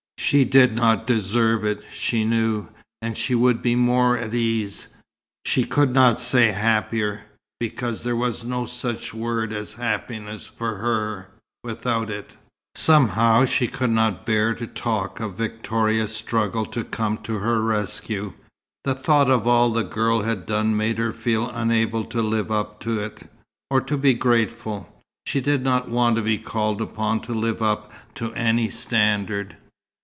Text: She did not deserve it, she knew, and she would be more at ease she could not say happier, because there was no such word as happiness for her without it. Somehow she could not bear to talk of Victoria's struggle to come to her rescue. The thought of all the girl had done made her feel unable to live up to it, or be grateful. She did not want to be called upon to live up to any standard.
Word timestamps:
She 0.17 0.45
did 0.45 0.77
not 0.77 1.07
deserve 1.07 1.65
it, 1.65 1.83
she 1.91 2.23
knew, 2.23 2.69
and 3.01 3.17
she 3.17 3.35
would 3.35 3.61
be 3.61 3.75
more 3.75 4.17
at 4.17 4.33
ease 4.33 4.87
she 5.45 5.65
could 5.65 5.93
not 5.93 6.21
say 6.21 6.53
happier, 6.53 7.25
because 7.59 8.03
there 8.03 8.15
was 8.15 8.45
no 8.45 8.65
such 8.65 9.13
word 9.13 9.51
as 9.51 9.73
happiness 9.73 10.45
for 10.45 10.77
her 10.77 11.31
without 11.65 12.09
it. 12.09 12.37
Somehow 12.75 13.43
she 13.43 13.67
could 13.67 13.89
not 13.89 14.25
bear 14.25 14.53
to 14.55 14.65
talk 14.67 15.19
of 15.19 15.35
Victoria's 15.35 16.15
struggle 16.15 16.65
to 16.67 16.85
come 16.85 17.17
to 17.23 17.39
her 17.39 17.59
rescue. 17.61 18.31
The 18.85 18.95
thought 18.95 19.29
of 19.29 19.45
all 19.45 19.69
the 19.73 19.83
girl 19.83 20.21
had 20.21 20.45
done 20.45 20.77
made 20.77 20.97
her 20.97 21.11
feel 21.11 21.49
unable 21.49 22.05
to 22.05 22.21
live 22.21 22.49
up 22.49 22.79
to 22.81 23.03
it, 23.03 23.23
or 23.69 23.81
be 23.81 24.13
grateful. 24.13 24.95
She 25.27 25.41
did 25.41 25.61
not 25.61 25.89
want 25.89 26.15
to 26.15 26.21
be 26.21 26.37
called 26.37 26.81
upon 26.81 27.19
to 27.21 27.33
live 27.33 27.61
up 27.61 27.91
to 28.15 28.31
any 28.33 28.69
standard. 28.69 29.57